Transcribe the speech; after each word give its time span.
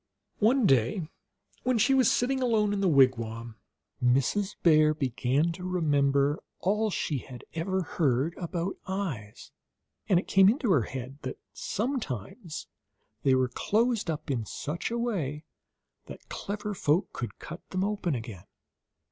One 0.39 0.65
day, 0.65 1.07
when 1.61 1.77
she 1.77 1.93
was 1.93 2.09
sitting 2.11 2.41
alone 2.41 2.73
in 2.73 2.81
the 2.81 2.87
wigwam, 2.89 3.57
Mrs. 4.03 4.55
Bear 4.63 4.95
began 4.95 5.51
to 5.51 5.63
remember 5.63 6.39
all 6.59 6.89
she 6.89 7.19
had 7.19 7.43
ever 7.53 7.83
heard 7.83 8.33
about 8.35 8.77
eyes, 8.87 9.51
and 10.09 10.19
it 10.19 10.27
came 10.27 10.49
into 10.49 10.71
her 10.71 10.81
head 10.89 11.19
that 11.21 11.37
sometimes 11.53 12.65
they 13.21 13.35
were 13.35 13.49
closed 13.49 14.09
up 14.09 14.31
in 14.31 14.43
such 14.43 14.89
a 14.89 14.97
way 14.97 15.45
that 16.07 16.29
clever 16.29 16.73
folk 16.73 17.13
could 17.13 17.37
cut 17.37 17.61
them 17.69 17.83
open 17.83 18.15
again. 18.15 18.45